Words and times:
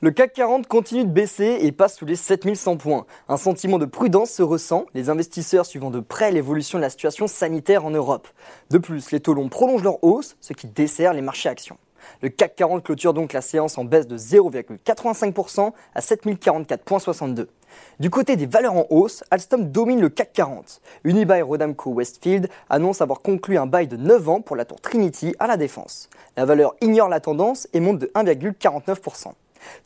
Le 0.00 0.12
CAC 0.12 0.32
40 0.34 0.68
continue 0.68 1.04
de 1.04 1.10
baisser 1.10 1.58
et 1.60 1.72
passe 1.72 1.96
sous 1.96 2.04
les 2.06 2.14
7100 2.14 2.76
points. 2.76 3.04
Un 3.28 3.36
sentiment 3.36 3.78
de 3.78 3.84
prudence 3.84 4.30
se 4.30 4.44
ressent, 4.44 4.86
les 4.94 5.10
investisseurs 5.10 5.66
suivant 5.66 5.90
de 5.90 5.98
près 5.98 6.30
l'évolution 6.30 6.78
de 6.78 6.82
la 6.84 6.90
situation 6.90 7.26
sanitaire 7.26 7.84
en 7.84 7.90
Europe. 7.90 8.28
De 8.70 8.78
plus, 8.78 9.10
les 9.10 9.18
taux 9.18 9.34
longs 9.34 9.48
prolongent 9.48 9.82
leur 9.82 10.04
hausse, 10.04 10.36
ce 10.40 10.52
qui 10.52 10.68
dessert 10.68 11.14
les 11.14 11.20
marchés 11.20 11.48
actions. 11.48 11.78
Le 12.22 12.28
CAC 12.28 12.54
40 12.54 12.84
clôture 12.84 13.12
donc 13.12 13.32
la 13.32 13.40
séance 13.40 13.76
en 13.76 13.84
baisse 13.84 14.06
de 14.06 14.16
0,85% 14.16 15.72
à 15.96 16.00
7044,62. 16.00 17.48
Du 17.98 18.08
côté 18.08 18.36
des 18.36 18.46
valeurs 18.46 18.74
en 18.74 18.86
hausse, 18.90 19.24
Alstom 19.32 19.72
domine 19.72 20.00
le 20.00 20.10
CAC 20.10 20.32
40. 20.32 20.80
Unibail 21.02 21.42
Rodamco 21.42 21.90
Westfield 21.90 22.48
annonce 22.70 23.00
avoir 23.00 23.20
conclu 23.20 23.58
un 23.58 23.66
bail 23.66 23.88
de 23.88 23.96
9 23.96 24.28
ans 24.28 24.40
pour 24.42 24.54
la 24.54 24.64
tour 24.64 24.80
Trinity 24.80 25.34
à 25.40 25.48
la 25.48 25.56
Défense. 25.56 26.08
La 26.36 26.44
valeur 26.44 26.76
ignore 26.82 27.08
la 27.08 27.18
tendance 27.18 27.66
et 27.72 27.80
monte 27.80 27.98
de 27.98 28.06
1,49%. 28.14 29.32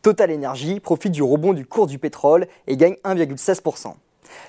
Total 0.02 0.32
Energy 0.32 0.80
profite 0.80 1.12
du 1.12 1.22
rebond 1.22 1.52
du 1.52 1.66
cours 1.66 1.86
du 1.86 1.98
pétrole 1.98 2.46
et 2.66 2.76
gagne 2.76 2.96
1,16%. 3.04 3.94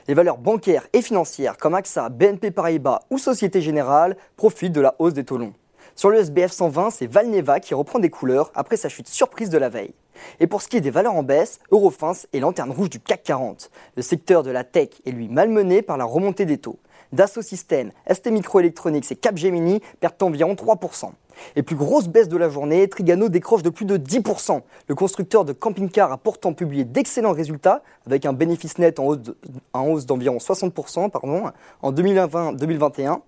Les 0.07 0.13
valeurs 0.13 0.37
bancaires 0.37 0.87
et 0.93 1.01
financières 1.01 1.57
comme 1.57 1.75
AXA, 1.75 2.09
BNP 2.09 2.51
Paribas 2.51 3.01
ou 3.09 3.17
Société 3.17 3.61
Générale 3.61 4.17
profitent 4.37 4.73
de 4.73 4.81
la 4.81 4.95
hausse 4.99 5.13
des 5.13 5.23
taux 5.23 5.37
longs. 5.37 5.53
Sur 5.95 6.09
le 6.09 6.17
SBF 6.17 6.51
120, 6.51 6.89
c'est 6.89 7.07
Valneva 7.07 7.59
qui 7.59 7.73
reprend 7.73 7.99
des 7.99 8.09
couleurs 8.09 8.51
après 8.55 8.77
sa 8.77 8.89
chute 8.89 9.07
surprise 9.07 9.49
de 9.49 9.57
la 9.57 9.69
veille. 9.69 9.93
Et 10.39 10.47
pour 10.47 10.61
ce 10.61 10.67
qui 10.67 10.77
est 10.77 10.81
des 10.81 10.89
valeurs 10.89 11.15
en 11.15 11.23
baisse, 11.23 11.59
Eurofins 11.71 12.13
est 12.33 12.39
lanterne 12.39 12.71
rouge 12.71 12.89
du 12.89 12.99
CAC 12.99 13.23
40. 13.23 13.69
Le 13.95 14.01
secteur 14.01 14.43
de 14.43 14.51
la 14.51 14.63
tech 14.63 14.89
est 15.05 15.11
lui 15.11 15.27
malmené 15.27 15.81
par 15.81 15.97
la 15.97 16.05
remontée 16.05 16.45
des 16.45 16.57
taux. 16.57 16.79
Dassault 17.11 17.43
Systèmes, 17.43 17.91
ST 18.11 18.27
Microelectronics 18.31 19.11
et 19.11 19.15
Capgemini 19.15 19.81
perdent 19.99 20.23
environ 20.23 20.53
3%. 20.55 21.11
Et 21.55 21.63
plus 21.63 21.75
grosse 21.75 22.07
baisse 22.07 22.27
de 22.27 22.37
la 22.37 22.49
journée, 22.49 22.87
Trigano 22.87 23.29
décroche 23.29 23.63
de 23.63 23.69
plus 23.69 23.85
de 23.85 23.97
10%. 23.97 24.61
Le 24.87 24.95
constructeur 24.95 25.45
de 25.45 25.53
camping-car 25.53 26.11
a 26.11 26.17
pourtant 26.17 26.53
publié 26.53 26.83
d'excellents 26.83 27.33
résultats, 27.33 27.83
avec 28.05 28.25
un 28.25 28.33
bénéfice 28.33 28.77
net 28.77 28.99
en 28.99 29.87
hausse 29.87 30.05
d'environ 30.05 30.37
60% 30.37 31.09
pardon, 31.09 31.51
en 31.81 31.91
2020-2021. 31.91 33.19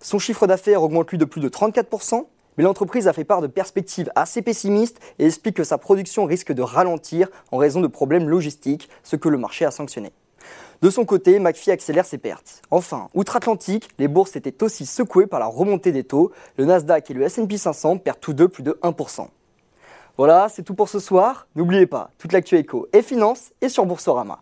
Son 0.00 0.18
chiffre 0.18 0.46
d'affaires 0.46 0.82
augmente 0.82 1.10
lui 1.10 1.18
de 1.18 1.24
plus 1.24 1.40
de 1.40 1.48
34%, 1.48 2.24
mais 2.56 2.64
l'entreprise 2.64 3.08
a 3.08 3.12
fait 3.12 3.24
part 3.24 3.40
de 3.40 3.46
perspectives 3.46 4.10
assez 4.14 4.42
pessimistes 4.42 5.00
et 5.18 5.26
explique 5.26 5.56
que 5.56 5.64
sa 5.64 5.78
production 5.78 6.24
risque 6.24 6.52
de 6.52 6.62
ralentir 6.62 7.28
en 7.52 7.58
raison 7.58 7.80
de 7.80 7.86
problèmes 7.86 8.28
logistiques, 8.28 8.88
ce 9.02 9.16
que 9.16 9.28
le 9.28 9.38
marché 9.38 9.64
a 9.64 9.70
sanctionné. 9.70 10.12
De 10.82 10.90
son 10.90 11.04
côté, 11.04 11.38
McPhee 11.38 11.70
accélère 11.70 12.04
ses 12.04 12.18
pertes. 12.18 12.62
Enfin, 12.70 13.08
outre-Atlantique, 13.14 13.88
les 13.98 14.08
bourses 14.08 14.36
étaient 14.36 14.62
aussi 14.62 14.84
secouées 14.86 15.26
par 15.26 15.40
la 15.40 15.46
remontée 15.46 15.92
des 15.92 16.04
taux. 16.04 16.32
Le 16.58 16.66
Nasdaq 16.66 17.10
et 17.10 17.14
le 17.14 17.22
S&P 17.22 17.56
500 17.56 17.98
perdent 17.98 18.20
tous 18.20 18.34
deux 18.34 18.48
plus 18.48 18.62
de 18.62 18.78
1%. 18.82 19.28
Voilà, 20.18 20.48
c'est 20.48 20.62
tout 20.62 20.74
pour 20.74 20.88
ce 20.88 20.98
soir. 20.98 21.46
N'oubliez 21.56 21.86
pas, 21.86 22.10
toute 22.18 22.32
l'actu 22.32 22.56
éco 22.56 22.88
et 22.92 23.02
finance 23.02 23.52
est 23.60 23.68
sur 23.68 23.84
Boursorama. 23.84 24.40